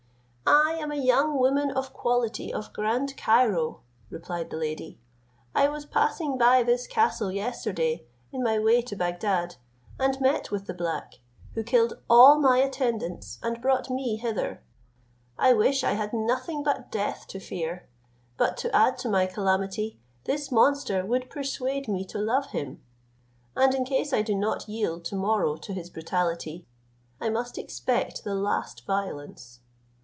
"I 0.53 0.83
am 0.83 0.91
a 0.91 0.95
young 1.01 1.37
woman 1.37 1.69
of 1.69 1.93
quality 1.93 2.51
of 2.53 2.73
Grand 2.73 3.15
Cairo," 3.15 3.81
replied 4.09 4.49
the 4.49 4.57
lady; 4.57 4.99
"I 5.55 5.69
was 5.69 5.85
passing 5.85 6.37
by 6.37 6.63
this 6.63 6.87
castle 6.87 7.31
yesterday, 7.31 8.05
in 8.33 8.43
my 8.43 8.57
way 8.59 8.81
to 8.81 8.95
Bagdad, 8.95 9.55
and 9.99 10.19
met 10.19 10.49
with 10.51 10.65
the 10.65 10.73
black, 10.73 11.19
who 11.53 11.63
killed 11.63 11.99
all 12.09 12.39
my 12.39 12.57
attendants, 12.57 13.37
and 13.43 13.61
brought 13.61 13.89
me 13.89 14.17
hither; 14.17 14.61
I 15.37 15.53
wish 15.53 15.83
I 15.83 15.91
had 15.93 16.11
nothing 16.13 16.63
but 16.63 16.91
death 16.91 17.27
to 17.29 17.39
fear, 17.39 17.87
but 18.35 18.57
to 18.57 18.75
add 18.75 18.97
to 18.99 19.09
my 19.09 19.27
calamity, 19.27 19.99
this 20.25 20.51
monster 20.51 21.05
would 21.05 21.29
persuade 21.29 21.87
me 21.87 22.03
to 22.05 22.17
love 22.17 22.47
him, 22.47 22.81
and, 23.55 23.73
in 23.73 23.85
case 23.85 24.11
I 24.11 24.21
do 24.23 24.35
not 24.35 24.67
yield 24.67 25.05
to 25.05 25.15
morrow 25.15 25.55
to 25.57 25.73
his 25.73 25.89
brutality, 25.89 26.65
I 27.21 27.29
must 27.29 27.57
expect 27.57 28.23
the 28.23 28.35
last 28.35 28.85
violence. 28.85 29.59